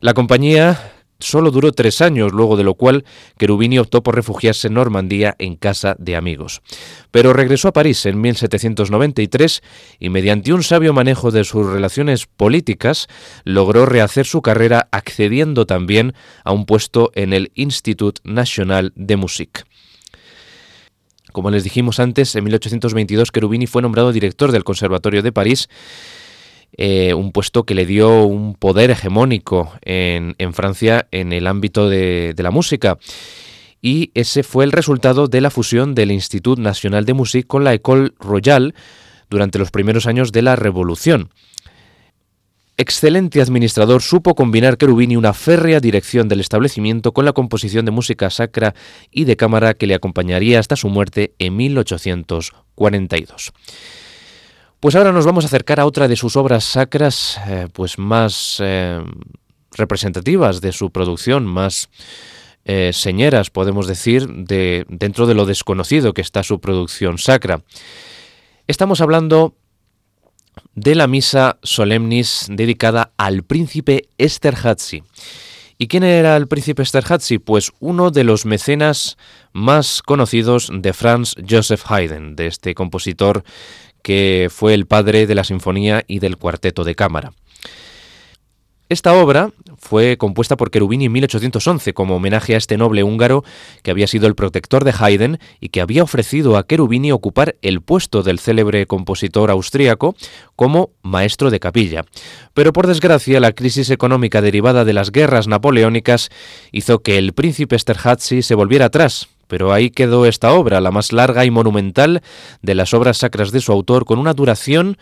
La 0.00 0.14
compañía 0.14 0.92
solo 1.22 1.50
duró 1.50 1.72
tres 1.72 2.00
años, 2.00 2.32
luego 2.32 2.56
de 2.56 2.64
lo 2.64 2.74
cual 2.74 3.04
Cherubini 3.38 3.78
optó 3.78 4.02
por 4.02 4.14
refugiarse 4.14 4.68
en 4.68 4.74
Normandía 4.74 5.34
en 5.38 5.56
casa 5.56 5.96
de 5.98 6.16
amigos. 6.16 6.62
Pero 7.10 7.32
regresó 7.32 7.68
a 7.68 7.72
París 7.72 8.04
en 8.06 8.20
1793 8.20 9.62
y 9.98 10.08
mediante 10.08 10.52
un 10.52 10.62
sabio 10.62 10.92
manejo 10.92 11.30
de 11.30 11.44
sus 11.44 11.66
relaciones 11.66 12.26
políticas 12.26 13.08
logró 13.44 13.86
rehacer 13.86 14.26
su 14.26 14.42
carrera 14.42 14.88
accediendo 14.92 15.66
también 15.66 16.14
a 16.44 16.52
un 16.52 16.66
puesto 16.66 17.10
en 17.14 17.32
el 17.32 17.52
Institut 17.54 18.18
National 18.24 18.92
de 18.96 19.16
Musique. 19.16 19.62
Como 21.32 21.50
les 21.50 21.64
dijimos 21.64 21.98
antes, 21.98 22.36
en 22.36 22.44
1822 22.44 23.32
Cherubini 23.32 23.66
fue 23.66 23.80
nombrado 23.80 24.12
director 24.12 24.52
del 24.52 24.64
Conservatorio 24.64 25.22
de 25.22 25.32
París 25.32 25.68
eh, 26.74 27.12
un 27.12 27.32
puesto 27.32 27.64
que 27.64 27.74
le 27.74 27.84
dio 27.84 28.24
un 28.24 28.54
poder 28.54 28.90
hegemónico 28.90 29.72
en, 29.82 30.34
Francia 30.54 31.06
en 31.10 31.32
el 31.32 31.46
ámbito 31.46 31.88
de, 31.88 32.34
la 32.38 32.50
música. 32.50 32.98
Y 33.82 34.10
ese 34.14 34.42
fue 34.42 34.64
el 34.64 34.72
resultado 34.72 35.26
de 35.26 35.40
la 35.40 35.50
fusión 35.50 35.94
del 35.94 36.12
Institut 36.12 36.58
National 36.58 37.04
de 37.04 37.14
Musique 37.14 37.46
con 37.46 37.64
la 37.64 37.74
École 37.74 38.12
Royale 38.18 38.74
durante 39.28 39.58
los 39.58 39.70
primeros 39.70 40.06
años 40.06 40.32
de 40.32 40.42
la 40.42 40.56
Revolución. 40.56 41.30
Excelente 42.78 43.42
administrador, 43.42 44.00
supo 44.00 44.34
combinar 44.34 44.78
Cherubini 44.78 45.16
una 45.16 45.34
férrea 45.34 45.78
dirección 45.78 46.26
del 46.28 46.40
establecimiento 46.40 47.12
con 47.12 47.26
la 47.26 47.34
composición 47.34 47.84
de 47.84 47.90
música 47.90 48.30
sacra 48.30 48.74
y 49.10 49.24
de 49.24 49.36
cámara 49.36 49.74
que 49.74 49.86
le 49.86 49.94
acompañaría 49.94 50.58
hasta 50.58 50.76
su 50.76 50.88
muerte 50.88 51.34
en 51.38 51.54
1842. 51.56 53.52
Pues 54.82 54.96
ahora 54.96 55.12
nos 55.12 55.26
vamos 55.26 55.44
a 55.44 55.46
acercar 55.46 55.78
a 55.78 55.86
otra 55.86 56.08
de 56.08 56.16
sus 56.16 56.36
obras 56.36 56.64
sacras, 56.64 57.40
eh, 57.46 57.68
pues 57.72 58.00
más 58.00 58.56
eh, 58.58 59.00
representativas 59.76 60.60
de 60.60 60.72
su 60.72 60.90
producción, 60.90 61.46
más 61.46 61.88
eh, 62.64 62.90
señeras, 62.92 63.50
podemos 63.50 63.86
decir, 63.86 64.26
de, 64.26 64.84
dentro 64.88 65.28
de 65.28 65.34
lo 65.34 65.46
desconocido 65.46 66.14
que 66.14 66.20
está 66.20 66.42
su 66.42 66.60
producción 66.60 67.18
sacra. 67.18 67.62
Estamos 68.66 69.00
hablando 69.00 69.54
de 70.74 70.96
la 70.96 71.06
misa 71.06 71.60
solemnis 71.62 72.48
dedicada 72.50 73.12
al 73.16 73.44
príncipe 73.44 74.08
Esterhazy. 74.18 75.04
¿Y 75.78 75.86
quién 75.86 76.02
era 76.02 76.36
el 76.36 76.48
príncipe 76.48 76.82
Esterhazy? 76.82 77.38
Pues 77.38 77.70
uno 77.78 78.10
de 78.10 78.24
los 78.24 78.46
mecenas 78.46 79.16
más 79.52 80.02
conocidos 80.02 80.70
de 80.72 80.92
Franz 80.92 81.36
Joseph 81.48 81.84
Haydn, 81.88 82.34
de 82.34 82.48
este 82.48 82.74
compositor 82.74 83.44
que 84.02 84.48
fue 84.50 84.74
el 84.74 84.86
padre 84.86 85.26
de 85.26 85.34
la 85.34 85.44
sinfonía 85.44 86.04
y 86.06 86.18
del 86.18 86.36
cuarteto 86.36 86.84
de 86.84 86.94
cámara. 86.94 87.32
Esta 88.92 89.14
obra 89.14 89.48
fue 89.78 90.18
compuesta 90.18 90.58
por 90.58 90.70
Cherubini 90.70 91.06
en 91.06 91.12
1811 91.12 91.94
como 91.94 92.16
homenaje 92.16 92.54
a 92.54 92.58
este 92.58 92.76
noble 92.76 93.02
húngaro 93.02 93.42
que 93.82 93.90
había 93.90 94.06
sido 94.06 94.26
el 94.26 94.34
protector 94.34 94.84
de 94.84 94.92
Haydn 94.92 95.38
y 95.60 95.70
que 95.70 95.80
había 95.80 96.02
ofrecido 96.02 96.58
a 96.58 96.66
Cherubini 96.66 97.10
ocupar 97.10 97.56
el 97.62 97.80
puesto 97.80 98.22
del 98.22 98.38
célebre 98.38 98.86
compositor 98.86 99.50
austríaco 99.50 100.14
como 100.56 100.90
maestro 101.00 101.50
de 101.50 101.58
capilla. 101.58 102.04
Pero 102.52 102.74
por 102.74 102.86
desgracia 102.86 103.40
la 103.40 103.52
crisis 103.52 103.88
económica 103.88 104.42
derivada 104.42 104.84
de 104.84 104.92
las 104.92 105.10
guerras 105.10 105.48
napoleónicas 105.48 106.28
hizo 106.70 106.98
que 106.98 107.16
el 107.16 107.32
príncipe 107.32 107.76
Esterházy 107.76 108.42
se 108.42 108.54
volviera 108.54 108.84
atrás 108.84 109.30
pero 109.52 109.70
ahí 109.70 109.90
quedó 109.90 110.24
esta 110.24 110.54
obra, 110.54 110.80
la 110.80 110.90
más 110.90 111.12
larga 111.12 111.44
y 111.44 111.50
monumental 111.50 112.22
de 112.62 112.74
las 112.74 112.94
obras 112.94 113.18
sacras 113.18 113.52
de 113.52 113.60
su 113.60 113.70
autor, 113.70 114.06
con 114.06 114.18
una 114.18 114.32
duración 114.32 114.96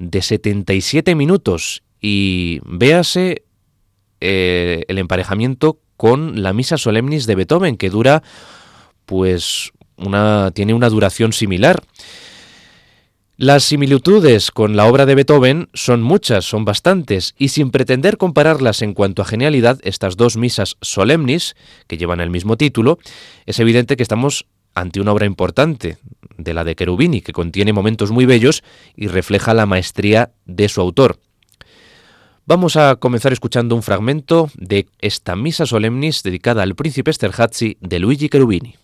de 0.00 0.22
77 0.22 1.14
minutos. 1.14 1.84
Y 2.00 2.58
véase 2.64 3.44
eh, 4.20 4.82
el 4.88 4.98
emparejamiento 4.98 5.78
con 5.96 6.42
la 6.42 6.52
Misa 6.52 6.78
Solemnis 6.78 7.26
de 7.26 7.36
Beethoven, 7.36 7.76
que 7.76 7.88
dura, 7.88 8.24
pues, 9.04 9.70
una, 9.96 10.50
tiene 10.50 10.74
una 10.74 10.88
duración 10.88 11.32
similar. 11.32 11.80
Las 13.38 13.64
similitudes 13.64 14.50
con 14.50 14.76
la 14.76 14.86
obra 14.86 15.04
de 15.04 15.14
Beethoven 15.14 15.68
son 15.74 16.00
muchas, 16.00 16.46
son 16.46 16.64
bastantes, 16.64 17.34
y 17.36 17.48
sin 17.48 17.70
pretender 17.70 18.16
compararlas 18.16 18.80
en 18.80 18.94
cuanto 18.94 19.20
a 19.20 19.26
genialidad, 19.26 19.78
estas 19.82 20.16
dos 20.16 20.38
misas 20.38 20.78
solemnis, 20.80 21.54
que 21.86 21.98
llevan 21.98 22.20
el 22.20 22.30
mismo 22.30 22.56
título, 22.56 22.98
es 23.44 23.60
evidente 23.60 23.98
que 23.98 24.02
estamos 24.02 24.46
ante 24.74 25.02
una 25.02 25.12
obra 25.12 25.26
importante, 25.26 25.98
de 26.38 26.54
la 26.54 26.64
de 26.64 26.74
Cherubini, 26.74 27.20
que 27.20 27.34
contiene 27.34 27.74
momentos 27.74 28.10
muy 28.10 28.24
bellos 28.24 28.64
y 28.96 29.08
refleja 29.08 29.52
la 29.52 29.66
maestría 29.66 30.30
de 30.46 30.70
su 30.70 30.80
autor. 30.80 31.18
Vamos 32.46 32.76
a 32.76 32.96
comenzar 32.96 33.34
escuchando 33.34 33.74
un 33.74 33.82
fragmento 33.82 34.48
de 34.54 34.86
esta 35.00 35.36
misa 35.36 35.66
solemnis 35.66 36.22
dedicada 36.22 36.62
al 36.62 36.74
príncipe 36.74 37.10
Esterhazy 37.10 37.76
de 37.82 37.98
Luigi 37.98 38.30
Cherubini. 38.30 38.76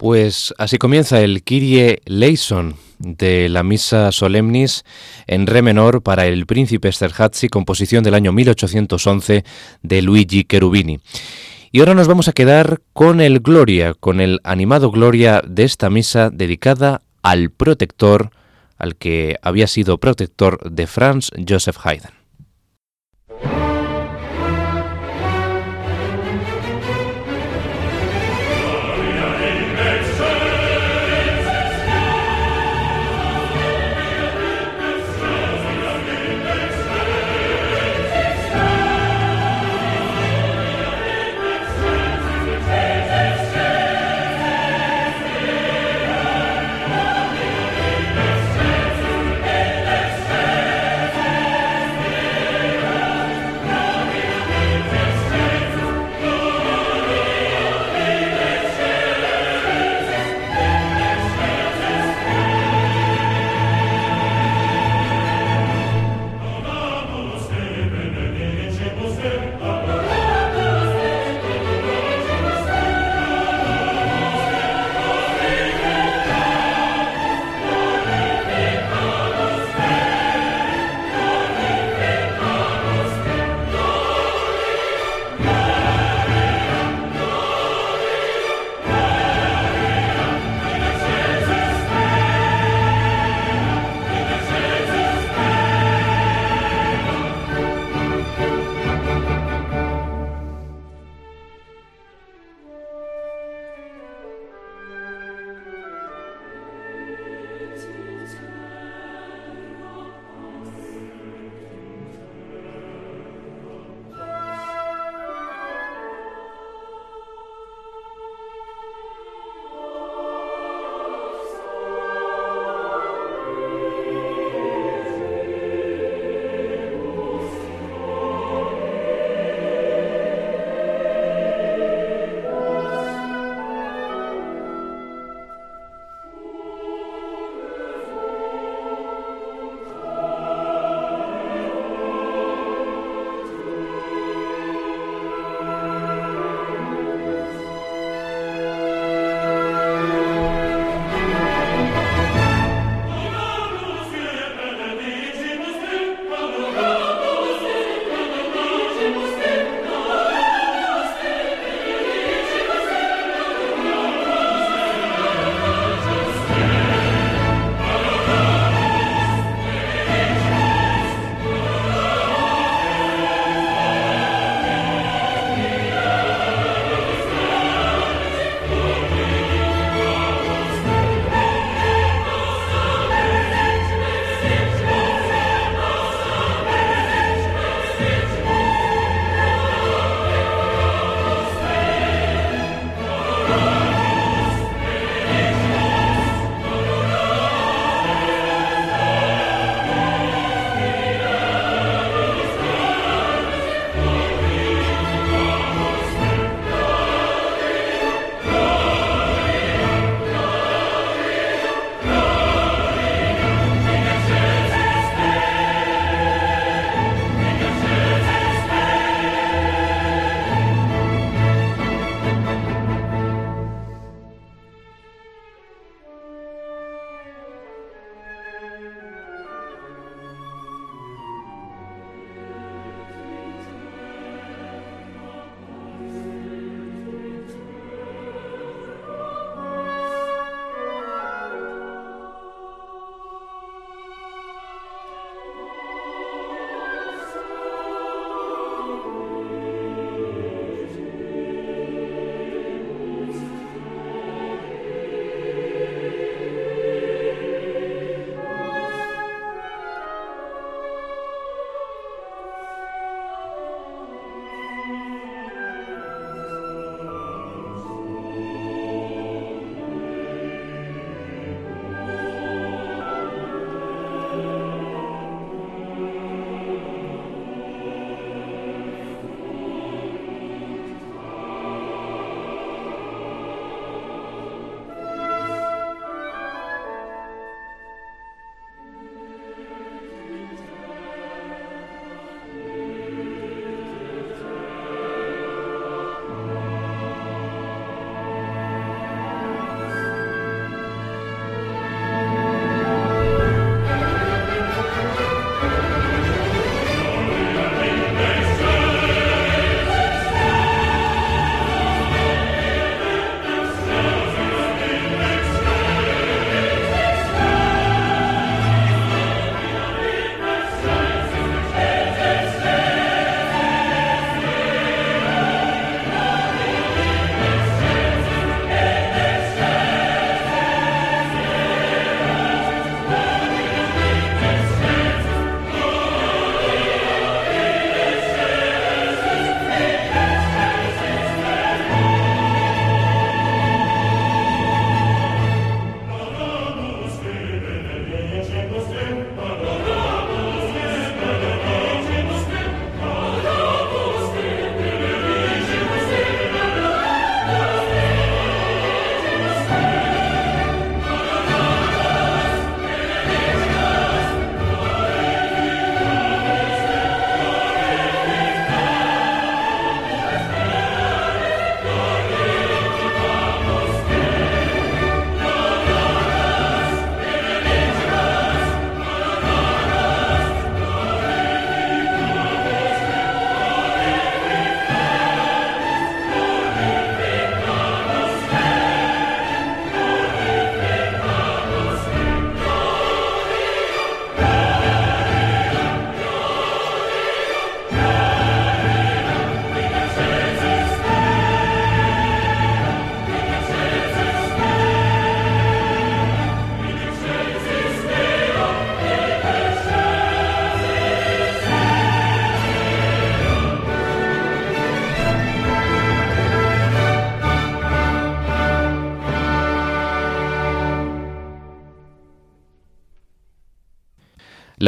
Pues 0.00 0.54
así 0.56 0.78
comienza 0.78 1.20
el 1.20 1.42
Kyrie 1.42 2.00
Leison 2.06 2.74
de 2.98 3.50
la 3.50 3.62
Misa 3.62 4.12
Solemnis 4.12 4.82
en 5.26 5.46
re 5.46 5.60
menor 5.60 6.02
para 6.02 6.24
el 6.24 6.46
príncipe 6.46 6.88
Esterhazy, 6.88 7.50
composición 7.50 8.02
del 8.02 8.14
año 8.14 8.32
1811 8.32 9.44
de 9.82 10.00
Luigi 10.00 10.44
Cherubini. 10.44 11.00
Y 11.70 11.80
ahora 11.80 11.92
nos 11.92 12.08
vamos 12.08 12.28
a 12.28 12.32
quedar 12.32 12.80
con 12.94 13.20
el 13.20 13.40
Gloria, 13.40 13.92
con 13.92 14.22
el 14.22 14.40
animado 14.42 14.90
Gloria 14.90 15.42
de 15.46 15.64
esta 15.64 15.90
misa 15.90 16.30
dedicada 16.30 17.02
al 17.20 17.50
protector, 17.50 18.30
al 18.78 18.96
que 18.96 19.36
había 19.42 19.66
sido 19.66 19.98
protector 19.98 20.70
de 20.70 20.86
Franz 20.86 21.28
Joseph 21.46 21.76
Haydn. 21.84 22.19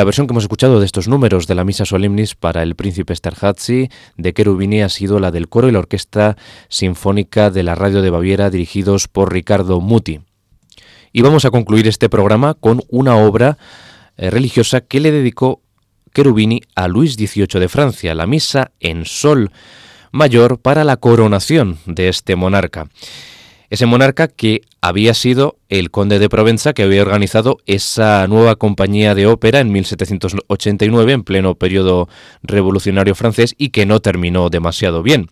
La 0.02 0.06
versión 0.06 0.26
que 0.26 0.32
hemos 0.32 0.42
escuchado 0.42 0.80
de 0.80 0.86
estos 0.86 1.06
números 1.06 1.46
de 1.46 1.54
la 1.54 1.62
Misa 1.62 1.84
Solemnis 1.84 2.34
para 2.34 2.64
el 2.64 2.74
príncipe 2.74 3.12
Esterházy 3.12 3.88
de 4.16 4.32
Cherubini 4.32 4.82
ha 4.82 4.88
sido 4.88 5.20
la 5.20 5.30
del 5.30 5.48
coro 5.48 5.68
y 5.68 5.70
la 5.70 5.78
orquesta 5.78 6.36
sinfónica 6.68 7.52
de 7.52 7.62
la 7.62 7.76
radio 7.76 8.02
de 8.02 8.10
Baviera 8.10 8.50
dirigidos 8.50 9.06
por 9.06 9.32
Ricardo 9.32 9.80
Muti. 9.80 10.18
Y 11.12 11.22
vamos 11.22 11.44
a 11.44 11.52
concluir 11.52 11.86
este 11.86 12.08
programa 12.08 12.54
con 12.54 12.82
una 12.88 13.14
obra 13.14 13.58
eh, 14.16 14.28
religiosa 14.30 14.80
que 14.80 14.98
le 14.98 15.12
dedicó 15.12 15.60
Cherubini 16.12 16.62
a 16.74 16.88
Luis 16.88 17.14
XVIII 17.14 17.60
de 17.60 17.68
Francia, 17.68 18.16
la 18.16 18.26
Misa 18.26 18.72
en 18.80 19.04
Sol 19.04 19.52
mayor 20.10 20.58
para 20.58 20.82
la 20.82 20.96
coronación 20.96 21.78
de 21.86 22.08
este 22.08 22.34
monarca. 22.34 22.88
Ese 23.72 23.86
monarca 23.86 24.28
que 24.28 24.60
había 24.82 25.14
sido 25.14 25.56
el 25.70 25.90
conde 25.90 26.18
de 26.18 26.28
Provenza 26.28 26.74
que 26.74 26.82
había 26.82 27.00
organizado 27.00 27.56
esa 27.64 28.26
nueva 28.26 28.56
compañía 28.56 29.14
de 29.14 29.26
ópera 29.26 29.60
en 29.60 29.72
1789 29.72 31.12
en 31.14 31.22
pleno 31.22 31.54
periodo 31.54 32.06
revolucionario 32.42 33.14
francés 33.14 33.54
y 33.56 33.70
que 33.70 33.86
no 33.86 34.00
terminó 34.00 34.50
demasiado 34.50 35.02
bien. 35.02 35.30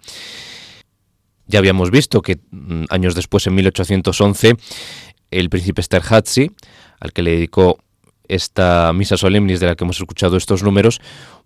Ya 1.49 1.59
habíamos 1.59 1.91
visto 1.91 2.23
que 2.23 2.39
mm, 2.51 2.85
años 2.89 3.15
después, 3.15 3.47
en 3.47 3.57
1811, 3.57 4.55
el 5.31 5.51
príncipe 5.51 5.83
Esterházy, 5.83 6.51
al 6.99 7.13
que 7.13 7.21
le 7.21 7.33
dedicó 7.33 7.79
esta 8.27 8.91
misa 8.95 9.19
solemnis 9.19 9.61
de 9.61 9.67
la 9.67 9.75
que 9.75 9.85
hemos 9.85 9.99
escuchado 10.01 10.39
estos 10.39 10.63
números, 10.63 11.03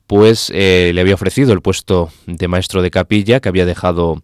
pues 0.07 0.53
eh, 0.55 0.93
le 0.95 1.01
había 1.01 1.15
ofrecido 1.15 1.55
el 1.55 1.61
puesto 1.61 2.13
de 2.29 2.47
maestro 2.47 2.83
de 2.83 2.93
capilla 2.93 3.41
que 3.41 3.49
había 3.49 3.67
dejado 3.67 4.23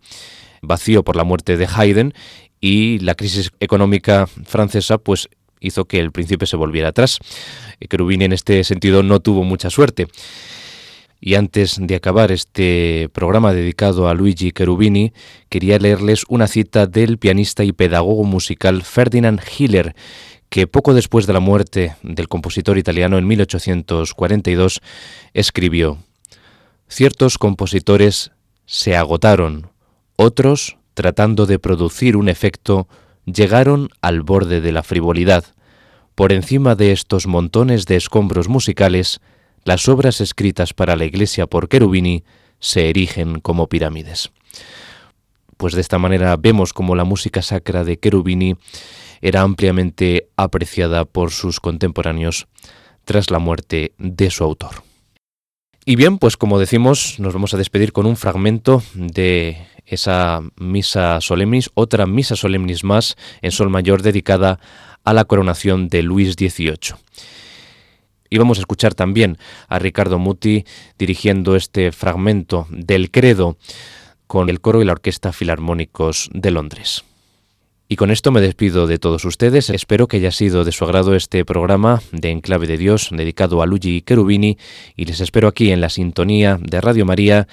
vacío 0.63 1.03
por 1.03 1.17
la 1.17 1.25
muerte 1.25 1.57
de 1.57 1.67
Haydn 1.67 2.15
y 2.61 2.99
la 2.99 3.15
crisis 3.15 3.51
económica 3.61 4.27
francesa 4.27 4.99
pues 4.99 5.29
hizo 5.61 5.85
que 5.85 6.01
el 6.01 6.13
príncipe 6.13 6.47
se 6.47 6.57
volviera 6.57 6.89
atrás. 6.89 7.19
Cherubini 7.89 8.25
en 8.25 8.33
este 8.33 8.65
sentido 8.65 9.03
no 9.03 9.21
tuvo 9.21 9.45
mucha 9.45 9.71
suerte. 9.71 10.09
Y 11.23 11.35
antes 11.35 11.77
de 11.79 11.97
acabar 11.97 12.33
este 12.33 13.11
programa 13.13 13.53
dedicado 13.53 14.09
a 14.09 14.15
Luigi 14.15 14.53
Cherubini, 14.53 15.13
quería 15.51 15.79
leerles 15.79 16.25
una 16.29 16.47
cita 16.47 16.87
del 16.87 17.19
pianista 17.19 17.63
y 17.63 17.73
pedagogo 17.73 18.25
musical 18.25 18.83
Ferdinand 18.83 19.41
Hiller, 19.59 19.95
que 20.49 20.67
poco 20.67 20.95
después 20.95 21.27
de 21.27 21.35
la 21.35 21.41
muerte 21.41 21.95
del 22.03 22.29
compositor 22.29 22.79
italiano 22.79 23.19
en 23.19 23.27
1842 23.27 24.81
escribió, 25.35 25.99
Ciertos 26.89 27.39
compositores 27.39 28.33
se 28.65 28.97
agotaron, 28.97 29.71
otros, 30.17 30.79
tratando 30.95 31.47
de 31.47 31.59
producir 31.59 32.17
un 32.17 32.29
efecto, 32.29 32.89
llegaron 33.25 33.91
al 34.01 34.23
borde 34.23 34.61
de 34.61 34.73
la 34.73 34.83
frivolidad. 34.83 35.45
Por 36.15 36.33
encima 36.33 36.75
de 36.75 36.93
estos 36.93 37.27
montones 37.27 37.87
de 37.87 37.97
escombros 37.97 38.49
musicales, 38.49 39.21
las 39.65 39.89
obras 39.89 40.21
escritas 40.21 40.75
para 40.75 40.97
la 40.97 41.05
iglesia 41.05 41.47
por 41.47 41.69
Cherubini 41.69 42.25
se 42.59 42.91
erigen 42.91 43.41
como 43.41 43.69
pirámides. 43.69 44.31
Pues 45.57 45.75
de 45.75 45.81
esta 45.81 45.99
manera 45.99 46.37
vemos 46.37 46.73
como 46.73 46.95
la 46.95 47.05
música 47.05 47.43
sacra 47.43 47.85
de 47.85 47.99
Cherubini 47.99 48.57
era 49.21 49.43
ampliamente 49.43 50.29
apreciada 50.37 51.05
por 51.05 51.31
sus 51.31 51.61
contemporáneos 51.61 52.47
tras 53.05 53.31
la 53.31 53.39
muerte 53.39 53.93
de 53.99 54.31
su 54.31 54.45
autor. 54.45 54.83
Y 55.85 55.97
bien, 55.97 56.19
pues 56.19 56.37
como 56.37 56.59
decimos, 56.59 57.19
nos 57.19 57.35
vamos 57.35 57.55
a 57.55 57.57
despedir 57.57 57.93
con 57.93 58.07
un 58.07 58.17
fragmento 58.17 58.83
de 58.95 59.67
esa 59.91 60.41
misa 60.57 61.21
solemnis, 61.21 61.71
otra 61.75 62.07
misa 62.07 62.37
solemnis 62.37 62.85
más 62.85 63.17
en 63.43 63.51
sol 63.51 63.71
mayor 63.71 64.03
dedicada 64.03 64.61
a 65.05 65.13
la 65.13 65.25
coronación 65.25 65.89
de 65.89 66.03
Luis 66.03 66.35
XVIII. 66.35 66.95
Y 68.31 68.39
vamos 68.39 68.59
a 68.59 68.63
escuchar 68.63 68.95
también 68.95 69.39
a 69.69 69.79
Ricardo 69.81 70.19
Muti 70.19 70.65
dirigiendo 70.99 71.57
este 71.57 71.91
fragmento 71.91 72.67
del 72.71 73.11
credo 73.11 73.57
con 74.29 74.49
el 74.49 74.61
coro 74.61 74.81
y 74.81 74.85
la 74.85 74.93
Orquesta 74.93 75.33
Filarmónicos 75.33 76.31
de 76.33 76.53
Londres. 76.53 77.05
Y 77.89 77.97
con 77.97 78.13
esto 78.13 78.31
me 78.31 78.41
despido 78.41 78.87
de 78.87 79.01
todos 79.01 79.25
ustedes. 79.25 79.69
Espero 79.69 80.07
que 80.07 80.19
haya 80.19 80.31
sido 80.31 80.63
de 80.63 80.71
su 80.71 80.85
agrado 80.85 81.17
este 81.17 81.45
programa 81.45 82.01
de 82.13 82.31
Enclave 82.31 82.69
de 82.69 82.79
Dios 82.79 83.09
dedicado 83.11 83.63
a 83.63 83.67
Luigi 83.67 84.01
Cherubini 84.03 84.59
y 84.95 85.07
les 85.07 85.19
espero 85.19 85.49
aquí 85.49 85.73
en 85.73 85.81
la 85.81 85.89
sintonía 85.89 86.57
de 86.63 86.81
Radio 86.81 87.05
María, 87.05 87.49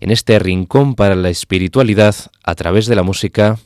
en 0.00 0.10
este 0.10 0.38
rincón 0.38 0.94
para 0.94 1.14
la 1.14 1.28
espiritualidad 1.28 2.14
a 2.42 2.54
través 2.54 2.86
de 2.86 2.96
la 2.96 3.02
música 3.02 3.58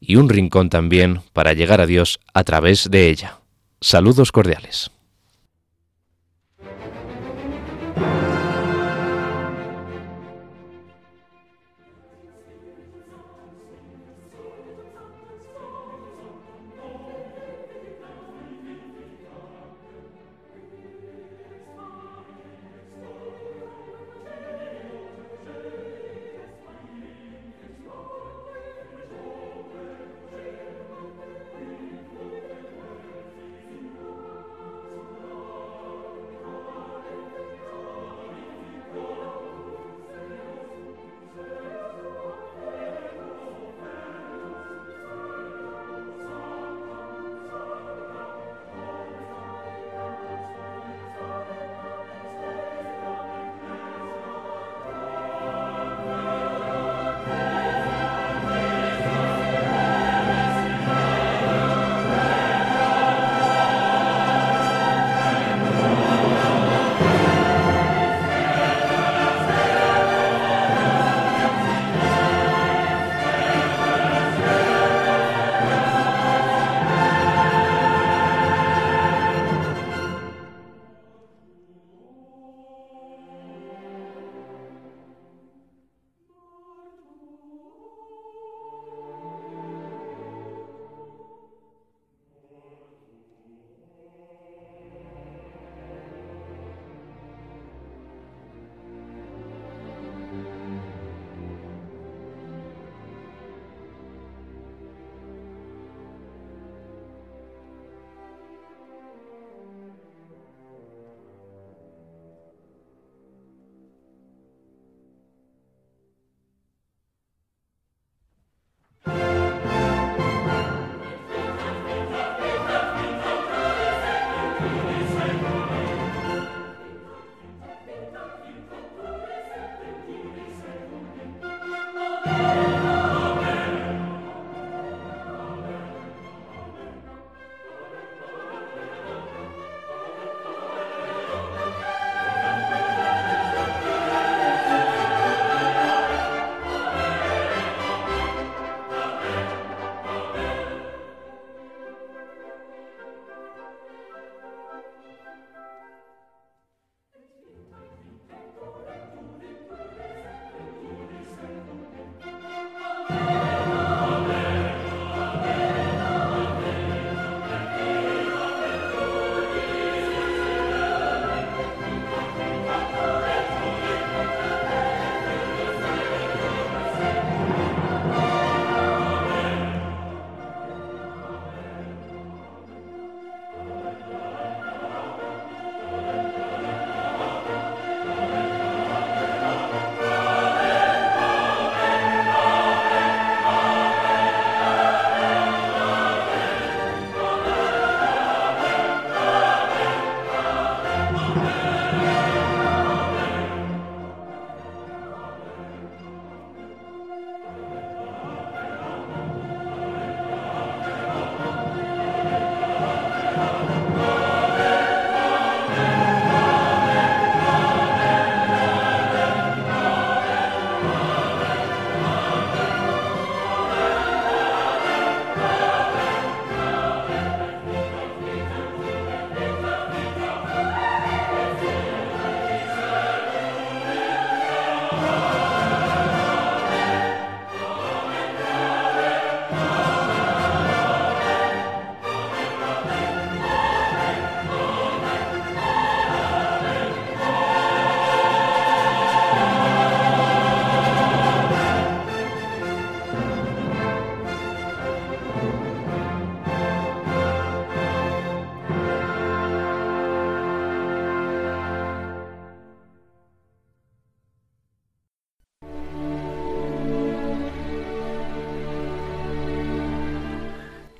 y 0.00 0.16
un 0.16 0.28
rincón 0.28 0.70
también 0.70 1.20
para 1.32 1.52
llegar 1.52 1.80
a 1.80 1.86
Dios 1.86 2.20
a 2.34 2.44
través 2.44 2.90
de 2.90 3.08
ella. 3.08 3.38
Saludos 3.80 4.32
cordiales. 4.32 4.90